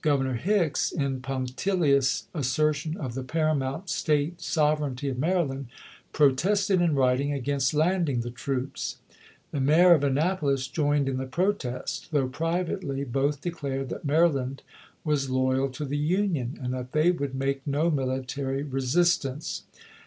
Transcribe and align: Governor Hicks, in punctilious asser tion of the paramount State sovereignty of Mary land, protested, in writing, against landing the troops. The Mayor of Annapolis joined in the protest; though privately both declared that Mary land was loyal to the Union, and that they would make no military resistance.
Governor 0.00 0.32
Hicks, 0.32 0.90
in 0.92 1.20
punctilious 1.20 2.26
asser 2.34 2.72
tion 2.72 2.96
of 2.96 3.12
the 3.12 3.22
paramount 3.22 3.90
State 3.90 4.40
sovereignty 4.40 5.10
of 5.10 5.18
Mary 5.18 5.44
land, 5.44 5.66
protested, 6.10 6.80
in 6.80 6.94
writing, 6.94 7.34
against 7.34 7.74
landing 7.74 8.20
the 8.20 8.30
troops. 8.30 8.96
The 9.50 9.60
Mayor 9.60 9.92
of 9.92 10.02
Annapolis 10.02 10.68
joined 10.68 11.06
in 11.06 11.18
the 11.18 11.26
protest; 11.26 12.12
though 12.12 12.28
privately 12.28 13.04
both 13.04 13.42
declared 13.42 13.90
that 13.90 14.06
Mary 14.06 14.30
land 14.30 14.62
was 15.04 15.28
loyal 15.28 15.68
to 15.72 15.84
the 15.84 15.98
Union, 15.98 16.58
and 16.62 16.72
that 16.72 16.92
they 16.92 17.10
would 17.10 17.34
make 17.34 17.66
no 17.66 17.90
military 17.90 18.62
resistance. 18.62 19.64